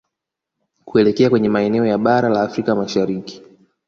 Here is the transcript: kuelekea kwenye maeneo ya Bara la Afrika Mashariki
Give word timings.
kuelekea 0.85 1.29
kwenye 1.29 1.49
maeneo 1.49 1.85
ya 1.85 1.97
Bara 1.97 2.29
la 2.29 2.41
Afrika 2.41 2.75
Mashariki 2.75 3.43